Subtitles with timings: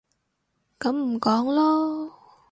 [0.79, 2.11] 噉唔講囉